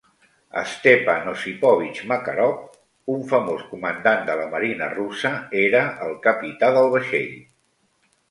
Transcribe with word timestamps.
Stepan 0.69 1.27
Osipovich 1.31 1.99
Makarov, 2.11 2.55
un 3.15 3.21
famós 3.33 3.61
comandant 3.73 4.25
de 4.29 4.37
la 4.41 4.47
marina 4.55 4.87
russa, 4.95 5.33
era 5.67 5.83
el 6.07 6.15
capità 6.27 6.73
del 6.79 6.91
vaixell. 6.97 7.37